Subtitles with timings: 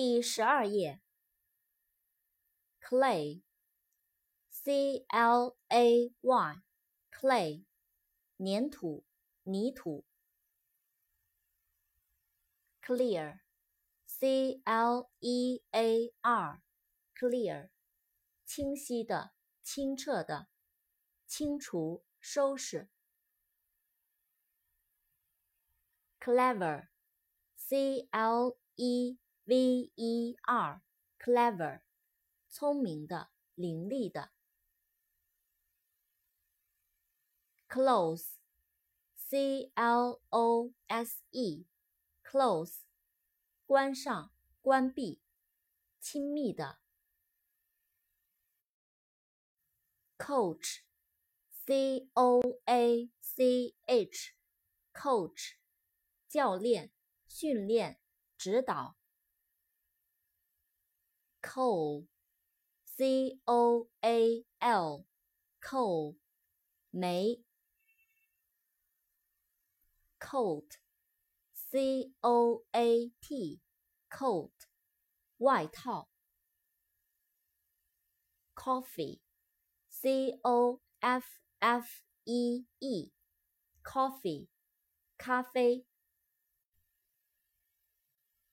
[0.00, 1.00] 第十二页
[2.80, 3.42] ，clay，c
[5.08, 7.64] l a y，clay，
[8.36, 9.04] 粘土、
[9.42, 10.06] 泥土。
[12.80, 17.70] clear，c l e a r，clear，
[18.44, 20.48] 清晰的、清澈的、
[21.26, 22.88] 清除、收拾。
[26.20, 31.80] clever，c l e v e r，clever，
[32.50, 34.30] 聪明的、伶俐的。
[37.66, 42.80] close，c l o s e，close，
[43.64, 44.30] 关上、
[44.60, 45.22] 关闭、
[45.98, 46.80] 亲密的。
[50.18, 55.54] coach，c o a c h，coach，
[56.28, 56.92] 教练、
[57.26, 57.98] 训练、
[58.36, 58.98] 指导。
[61.47, 66.15] coal，c o a l，coal，
[66.91, 67.43] 煤。
[70.19, 74.51] coat，c o a t，coat，
[75.37, 76.09] 外套。
[78.55, 84.47] coffee，c o f f e e，coffee，
[85.17, 85.85] 咖啡。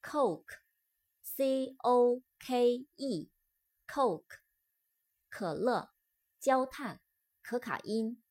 [0.00, 0.60] coke。
[1.41, 4.41] C O K E，Coke，
[5.27, 5.89] 可乐，
[6.39, 7.01] 焦炭，
[7.41, 8.21] 可卡因。